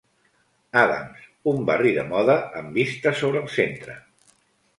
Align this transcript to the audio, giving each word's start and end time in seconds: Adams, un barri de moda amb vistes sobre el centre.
Adams, 0.83 1.27
un 1.51 1.61
barri 1.67 1.91
de 1.99 2.07
moda 2.07 2.39
amb 2.63 2.75
vistes 2.81 3.21
sobre 3.21 3.45
el 3.45 3.53
centre. 3.59 4.01